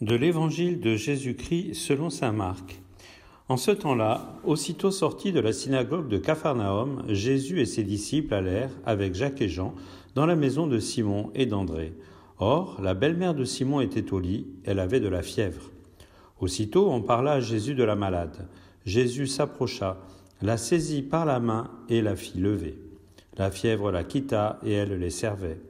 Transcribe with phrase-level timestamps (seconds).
[0.00, 2.80] De l'Évangile de Jésus-Christ selon Saint Marc.
[3.50, 8.70] En ce temps-là, aussitôt sortis de la synagogue de Capharnaüm, Jésus et ses disciples allèrent,
[8.86, 9.74] avec Jacques et Jean,
[10.14, 11.92] dans la maison de Simon et d'André.
[12.38, 15.70] Or, la belle-mère de Simon était au lit, elle avait de la fièvre.
[16.40, 18.48] Aussitôt, on parla à Jésus de la malade.
[18.86, 19.98] Jésus s'approcha,
[20.40, 22.78] la saisit par la main et la fit lever.
[23.36, 25.60] La fièvre la quitta et elle les servait.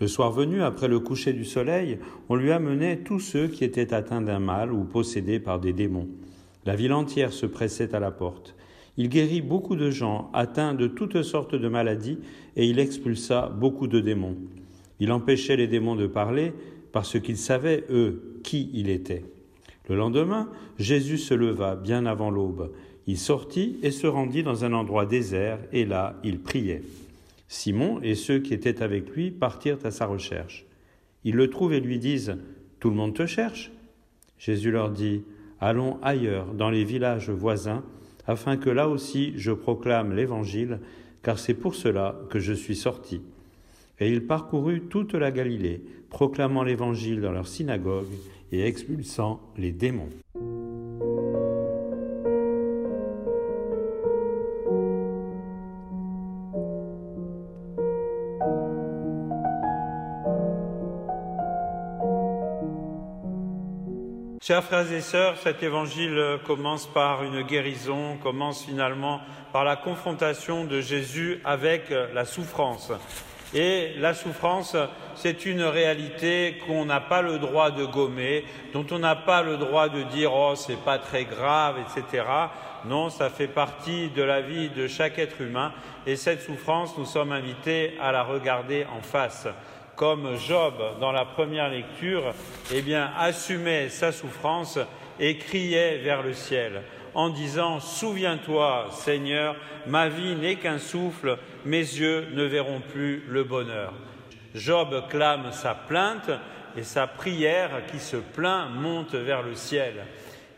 [0.00, 3.94] Le soir venu, après le coucher du soleil, on lui amenait tous ceux qui étaient
[3.94, 6.08] atteints d'un mal ou possédés par des démons.
[6.66, 8.56] La ville entière se pressait à la porte.
[8.96, 12.18] Il guérit beaucoup de gens atteints de toutes sortes de maladies
[12.56, 14.36] et il expulsa beaucoup de démons.
[14.98, 16.52] Il empêchait les démons de parler
[16.92, 19.24] parce qu'ils savaient, eux, qui il était.
[19.88, 20.48] Le lendemain,
[20.78, 22.72] Jésus se leva bien avant l'aube.
[23.06, 26.82] Il sortit et se rendit dans un endroit désert et là il priait.
[27.54, 30.66] Simon et ceux qui étaient avec lui partirent à sa recherche.
[31.22, 32.36] Ils le trouvent et lui disent
[32.80, 33.70] Tout le monde te cherche
[34.38, 35.22] Jésus leur dit
[35.60, 37.84] Allons ailleurs, dans les villages voisins,
[38.26, 40.80] afin que là aussi je proclame l'Évangile,
[41.22, 43.22] car c'est pour cela que je suis sorti.
[44.00, 45.80] Et il parcourut toute la Galilée,
[46.10, 48.12] proclamant l'Évangile dans leurs synagogues
[48.50, 50.10] et expulsant les démons.
[64.46, 69.22] Chers frères et sœurs, cet évangile commence par une guérison, commence finalement
[69.54, 72.92] par la confrontation de Jésus avec la souffrance.
[73.54, 74.76] Et la souffrance,
[75.14, 78.44] c'est une réalité qu'on n'a pas le droit de gommer,
[78.74, 82.24] dont on n'a pas le droit de dire oh c'est pas très grave, etc.
[82.84, 85.72] Non, ça fait partie de la vie de chaque être humain.
[86.06, 89.48] Et cette souffrance, nous sommes invités à la regarder en face
[89.96, 92.34] comme Job dans la première lecture,
[92.72, 94.78] eh assumait sa souffrance
[95.20, 96.82] et criait vers le ciel
[97.14, 99.56] en disant Souviens-toi, Seigneur,
[99.86, 103.92] ma vie n'est qu'un souffle, mes yeux ne verront plus le bonheur.
[104.54, 106.30] Job clame sa plainte
[106.76, 110.06] et sa prière qui se plaint monte vers le ciel.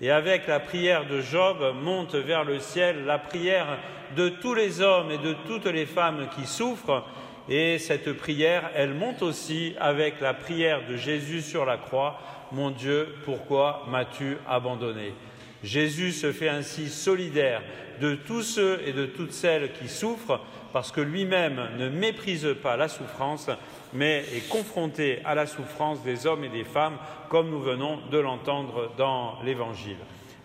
[0.01, 3.79] Et avec la prière de Job monte vers le ciel la prière
[4.15, 7.05] de tous les hommes et de toutes les femmes qui souffrent
[7.49, 12.19] et cette prière, elle monte aussi avec la prière de Jésus sur la croix.
[12.53, 15.15] Mon Dieu, pourquoi m'as-tu abandonné?
[15.63, 17.63] Jésus se fait ainsi solidaire
[18.01, 20.41] de tous ceux et de toutes celles qui souffrent
[20.73, 23.49] parce que lui-même ne méprise pas la souffrance,
[23.95, 26.99] mais est confronté à la souffrance des hommes et des femmes,
[27.31, 29.97] comme nous venons de l'entendre dans l'Évangile.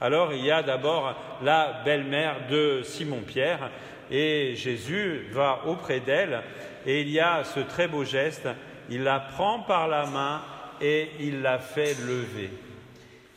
[0.01, 3.69] Alors il y a d'abord la belle-mère de Simon-Pierre,
[4.09, 6.41] et Jésus va auprès d'elle,
[6.87, 8.49] et il y a ce très beau geste,
[8.89, 10.41] il la prend par la main
[10.81, 12.49] et il la fait lever.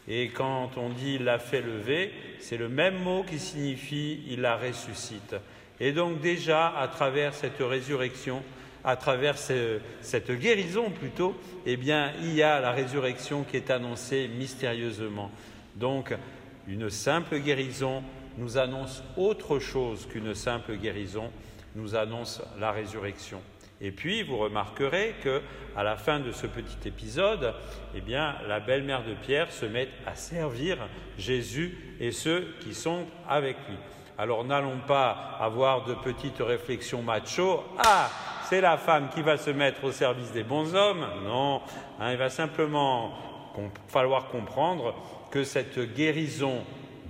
[0.08, 4.40] Et quand on dit il la fait lever, c'est le même mot qui signifie il
[4.40, 5.36] la ressuscite.
[5.78, 8.42] Et donc déjà, à travers cette résurrection,
[8.82, 11.36] à travers cette guérison plutôt,
[11.66, 15.30] eh bien, il y a la résurrection qui est annoncée mystérieusement.
[15.74, 16.14] Donc,
[16.66, 18.02] une simple guérison
[18.38, 21.30] nous annonce autre chose qu'une simple guérison,
[21.74, 23.40] nous annonce la résurrection.
[23.80, 25.42] Et puis, vous remarquerez que,
[25.76, 27.54] à la fin de ce petit épisode,
[27.94, 30.78] eh la belle-mère de Pierre se met à servir
[31.18, 33.76] Jésus et ceux qui sont avec lui.
[34.16, 37.64] Alors, n'allons pas avoir de petites réflexions macho.
[37.78, 38.08] Ah,
[38.48, 41.04] c'est la femme qui va se mettre au service des bons hommes.
[41.24, 41.60] Non,
[41.98, 43.33] hein, il va simplement
[43.88, 44.94] falloir comprendre
[45.30, 46.64] que cette guérison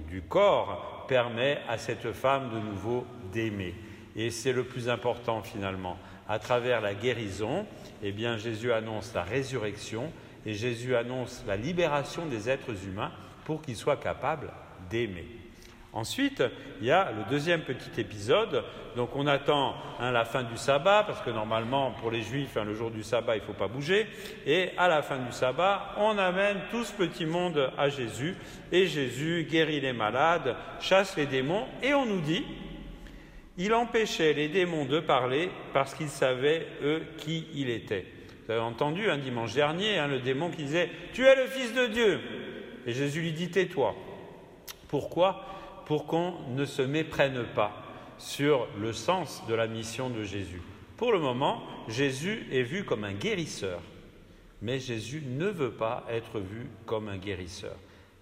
[0.08, 3.74] du corps permet à cette femme de nouveau d'aimer.
[4.16, 5.96] Et c'est le plus important finalement.
[6.28, 7.66] À travers la guérison,
[8.02, 10.10] eh Jésus annonce la résurrection
[10.46, 13.12] et Jésus annonce la libération des êtres humains
[13.44, 14.50] pour qu'ils soient capables
[14.88, 15.26] d'aimer.
[15.94, 16.42] Ensuite,
[16.80, 18.64] il y a le deuxième petit épisode.
[18.96, 22.64] Donc on attend hein, la fin du sabbat, parce que normalement pour les juifs, hein,
[22.64, 24.08] le jour du sabbat, il ne faut pas bouger.
[24.44, 28.34] Et à la fin du sabbat, on amène tout ce petit monde à Jésus.
[28.72, 31.66] Et Jésus guérit les malades, chasse les démons.
[31.80, 32.44] Et on nous dit,
[33.56, 38.04] il empêchait les démons de parler parce qu'ils savaient, eux, qui il était.
[38.44, 41.72] Vous avez entendu un dimanche dernier hein, le démon qui disait Tu es le Fils
[41.72, 42.20] de Dieu.
[42.84, 43.94] Et Jésus lui dit Tais-toi.
[44.88, 45.46] Pourquoi?
[45.86, 47.72] Pour qu'on ne se méprenne pas
[48.18, 50.62] sur le sens de la mission de Jésus.
[50.96, 53.80] Pour le moment, Jésus est vu comme un guérisseur,
[54.62, 57.76] mais Jésus ne veut pas être vu comme un guérisseur.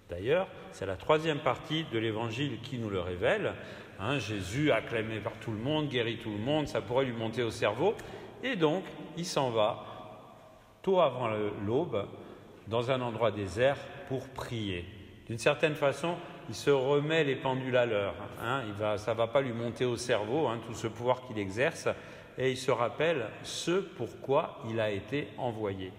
[0.09, 3.53] D'ailleurs, c'est la troisième partie de l'évangile qui nous le révèle.
[3.99, 7.43] Hein, Jésus, acclamé par tout le monde, guérit tout le monde, ça pourrait lui monter
[7.43, 7.93] au cerveau.
[8.43, 8.83] Et donc,
[9.17, 9.85] il s'en va,
[10.81, 11.29] tôt avant
[11.65, 12.07] l'aube,
[12.67, 13.77] dans un endroit désert
[14.07, 14.85] pour prier.
[15.27, 16.15] D'une certaine façon,
[16.49, 18.15] il se remet les pendules à l'heure.
[18.41, 18.63] Hein.
[18.97, 21.87] ça ne va pas lui monter au cerveau, hein, tout ce pouvoir qu'il exerce,
[22.37, 25.91] et il se rappelle ce pourquoi il a été envoyé.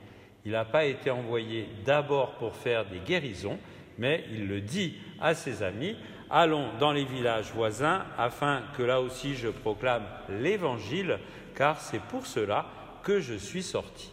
[0.45, 3.59] Il n'a pas été envoyé d'abord pour faire des guérisons,
[3.99, 5.97] mais il le dit à ses amis,
[6.31, 11.19] allons dans les villages voisins afin que là aussi je proclame l'Évangile,
[11.55, 12.67] car c'est pour cela
[13.03, 14.11] que je suis sorti.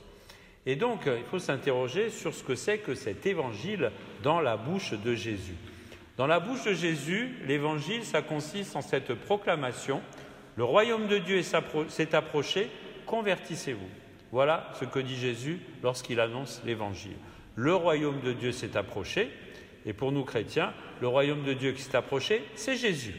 [0.65, 3.91] Et donc, il faut s'interroger sur ce que c'est que cet Évangile
[4.21, 5.55] dans la bouche de Jésus.
[6.17, 10.01] Dans la bouche de Jésus, l'Évangile, ça consiste en cette proclamation,
[10.57, 12.69] le royaume de Dieu s'est approché,
[13.05, 13.89] convertissez-vous.
[14.31, 17.15] Voilà ce que dit Jésus lorsqu'il annonce l'Évangile.
[17.55, 19.31] Le royaume de Dieu s'est approché,
[19.85, 23.15] et pour nous chrétiens, le royaume de Dieu qui s'est approché, c'est Jésus.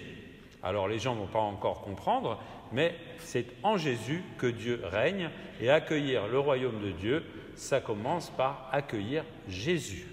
[0.63, 2.41] Alors les gens ne vont pas encore comprendre,
[2.73, 5.31] mais c'est en Jésus que Dieu règne,
[5.61, 7.25] et accueillir le royaume de Dieu,
[7.55, 10.07] ça commence par accueillir Jésus.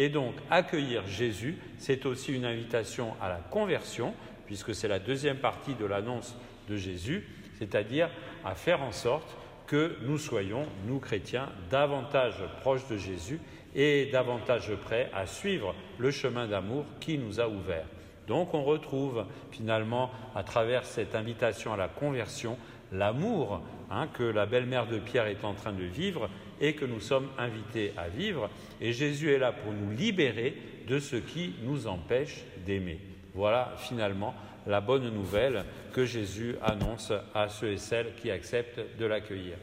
[0.00, 4.14] Et donc accueillir Jésus, c'est aussi une invitation à la conversion,
[4.46, 6.34] puisque c'est la deuxième partie de l'annonce
[6.70, 8.08] de Jésus, c'est-à-dire
[8.42, 9.36] à faire en sorte
[9.66, 13.40] que nous soyons, nous chrétiens, davantage proches de Jésus
[13.74, 17.84] et davantage prêts à suivre le chemin d'amour qui nous a ouvert.
[18.26, 22.56] Donc on retrouve finalement à travers cette invitation à la conversion
[22.90, 23.60] l'amour
[23.90, 26.30] hein, que la belle-mère de Pierre est en train de vivre
[26.60, 28.50] et que nous sommes invités à vivre.
[28.80, 32.98] Et Jésus est là pour nous libérer de ce qui nous empêche d'aimer.
[33.34, 34.34] Voilà finalement
[34.66, 39.56] la bonne nouvelle que Jésus annonce à ceux et celles qui acceptent de l'accueillir.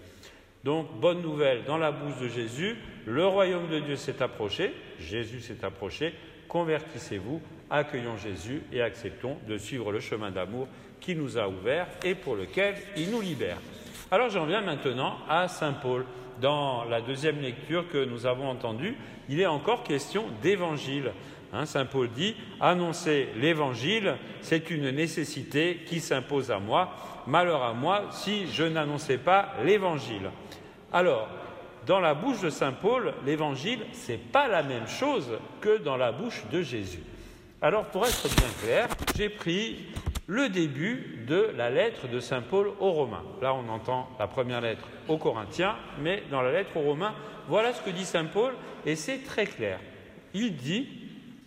[0.63, 5.39] Donc, bonne nouvelle dans la bouche de Jésus, le royaume de Dieu s'est approché, Jésus
[5.39, 6.13] s'est approché,
[6.47, 10.67] convertissez-vous, accueillons Jésus et acceptons de suivre le chemin d'amour
[10.99, 13.59] qui nous a ouvert et pour lequel il nous libère.
[14.09, 16.05] Alors j'en viens maintenant à Saint Paul.
[16.39, 18.95] Dans la deuxième lecture que nous avons entendue,
[19.27, 21.11] il est encore question d'évangile.
[21.51, 26.91] Hein, Saint Paul dit, annoncer l'évangile, c'est une nécessité qui s'impose à moi.
[27.25, 30.29] Malheur à moi si je n'annonçais pas l'évangile.
[30.93, 31.27] Alors,
[31.85, 35.97] dans la bouche de Saint Paul, l'évangile, ce n'est pas la même chose que dans
[35.97, 37.03] la bouche de Jésus.
[37.61, 38.87] Alors, pour être bien clair,
[39.17, 39.87] j'ai pris
[40.27, 43.23] le début de la lettre de Saint Paul aux Romains.
[43.41, 47.15] Là, on entend la première lettre aux Corinthiens, mais dans la lettre aux Romains,
[47.47, 48.53] voilà ce que dit Saint Paul,
[48.85, 49.79] et c'est très clair.
[50.33, 50.87] Il dit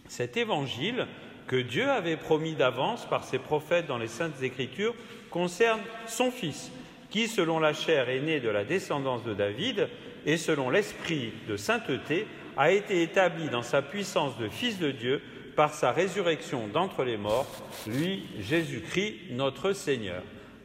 [0.08, 1.06] cet évangile
[1.46, 4.94] que Dieu avait promis d'avance par ses prophètes dans les saintes écritures
[5.30, 6.72] concerne son Fils,
[7.10, 9.88] qui, selon la chair, est né de la descendance de David,
[10.24, 15.22] et selon l'esprit de sainteté, a été établi dans sa puissance de Fils de Dieu
[15.57, 17.47] par sa résurrection d'entre les morts,
[17.87, 20.23] lui, Jésus-Christ, notre Seigneur.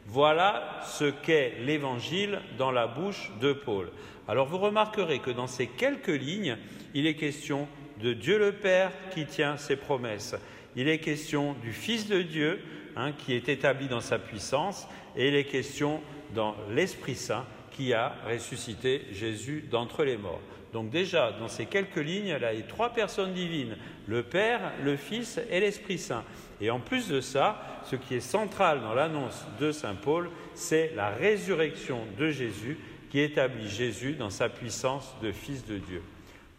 [0.07, 3.91] Voilà ce qu'est l'Évangile dans la bouche de Paul.
[4.27, 6.57] Alors vous remarquerez que dans ces quelques lignes,
[6.93, 7.67] il est question
[8.01, 10.35] de Dieu le Père qui tient ses promesses.
[10.75, 12.61] Il est question du Fils de Dieu
[12.95, 16.01] hein, qui est établi dans sa puissance et il est question
[16.33, 20.41] dans l'Esprit Saint qui a ressuscité Jésus d'entre les morts.
[20.75, 23.77] Donc déjà, dans ces quelques lignes, il y a trois personnes divines,
[24.07, 26.25] le Père, le Fils et l'Esprit Saint.
[26.59, 30.91] Et en plus de ça, ce qui est central dans l'annonce de Saint Paul, c'est
[30.93, 32.77] la résurrection de Jésus
[33.09, 36.03] qui établit Jésus dans sa puissance de Fils de Dieu.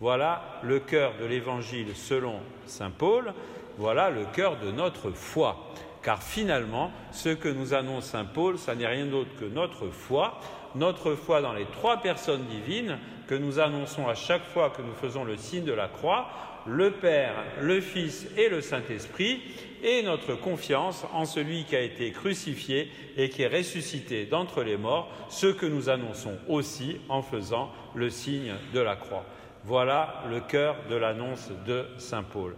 [0.00, 3.34] Voilà le cœur de l'Évangile selon Saint Paul,
[3.76, 5.74] voilà le cœur de notre foi.
[6.02, 10.40] Car finalement, ce que nous annonce Saint Paul, ça n'est rien d'autre que notre foi,
[10.76, 14.94] notre foi dans les trois personnes divines que nous annonçons à chaque fois que nous
[14.94, 16.28] faisons le signe de la croix,
[16.66, 19.40] le Père, le Fils et le Saint-Esprit,
[19.82, 24.76] et notre confiance en celui qui a été crucifié et qui est ressuscité d'entre les
[24.76, 29.24] morts, ce que nous annonçons aussi en faisant le signe de la croix.
[29.64, 32.56] Voilà le cœur de l'annonce de Saint Paul.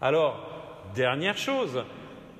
[0.00, 0.40] Alors,
[0.94, 1.84] dernière chose,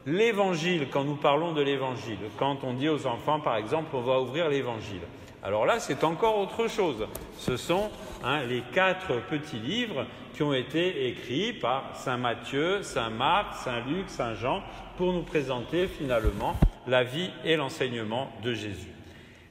[0.08, 4.20] l'évangile, quand nous parlons de l'évangile, quand on dit aux enfants, par exemple, on va
[4.20, 5.02] ouvrir l'évangile.
[5.42, 7.06] Alors là, c'est encore autre chose.
[7.36, 7.90] Ce sont
[8.24, 13.80] hein, les quatre petits livres qui ont été écrits par Saint Matthieu, Saint Marc, Saint
[13.86, 14.62] Luc, Saint Jean,
[14.96, 18.92] pour nous présenter finalement la vie et l'enseignement de Jésus.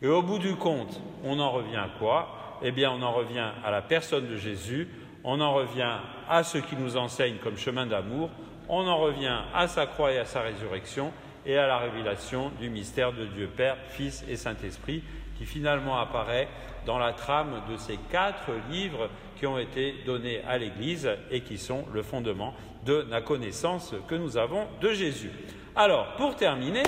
[0.02, 2.60] Et au bout du compte, on en revient à quoi?
[2.64, 4.88] Eh bien, on en revient à la personne de Jésus,
[5.24, 5.98] on en revient
[6.28, 8.30] à ce qui nous enseigne comme chemin d'amour,
[8.70, 11.12] on en revient à sa croix et à sa résurrection
[11.46, 15.04] et à la révélation du mystère de Dieu Père, Fils et Saint-Esprit
[15.38, 16.48] qui finalement apparaît
[16.86, 21.58] dans la trame de ces quatre livres qui ont été donnés à l'Église et qui
[21.58, 22.54] sont le fondement
[22.86, 25.32] de la connaissance que nous avons de Jésus.
[25.80, 26.82] Alors, pour terminer,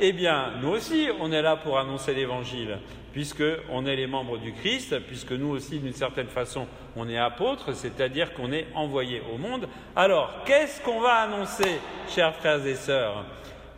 [0.00, 2.78] eh bien, nous aussi, on est là pour annoncer l'Évangile,
[3.12, 6.66] puisqu'on est les membres du Christ, puisque nous aussi, d'une certaine façon,
[6.96, 9.68] on est apôtres, c'est-à-dire qu'on est envoyés au monde.
[9.94, 13.26] Alors, qu'est-ce qu'on va annoncer, chers frères et sœurs?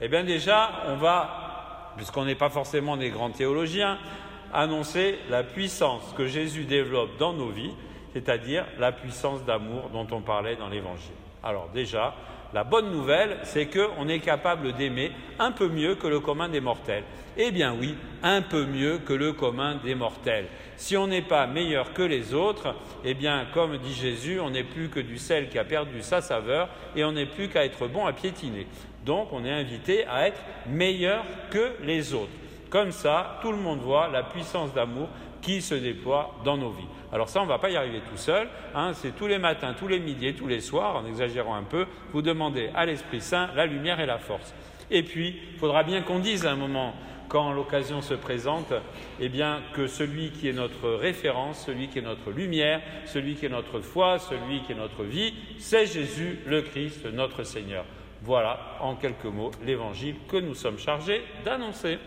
[0.00, 3.98] Eh bien, déjà, on va, puisqu'on n'est pas forcément des grands théologiens,
[4.54, 7.74] annoncer la puissance que Jésus développe dans nos vies,
[8.12, 11.10] c'est-à-dire la puissance d'amour dont on parlait dans l'Évangile.
[11.42, 12.14] Alors déjà,
[12.54, 16.60] la bonne nouvelle, c'est qu'on est capable d'aimer un peu mieux que le commun des
[16.60, 17.04] mortels.
[17.36, 20.46] Eh bien oui, un peu mieux que le commun des mortels.
[20.76, 24.64] Si on n'est pas meilleur que les autres, eh bien, comme dit Jésus, on n'est
[24.64, 27.88] plus que du sel qui a perdu sa saveur et on n'est plus qu'à être
[27.88, 28.66] bon à piétiner.
[29.06, 32.32] Donc on est invité à être meilleur que les autres.
[32.68, 35.08] Comme ça, tout le monde voit la puissance d'amour
[35.42, 36.86] qui se déploie dans nos vies.
[37.12, 38.48] Alors ça, on ne va pas y arriver tout seul.
[38.74, 41.86] Hein, c'est tous les matins, tous les midis tous les soirs, en exagérant un peu,
[42.12, 44.54] vous demandez à l'Esprit Saint la lumière et la force.
[44.90, 46.94] Et puis, il faudra bien qu'on dise à un moment,
[47.28, 48.74] quand l'occasion se présente,
[49.18, 53.46] eh bien, que celui qui est notre référence, celui qui est notre lumière, celui qui
[53.46, 57.84] est notre foi, celui qui est notre vie, c'est Jésus le Christ, notre Seigneur.
[58.20, 61.98] Voilà, en quelques mots, l'évangile que nous sommes chargés d'annoncer.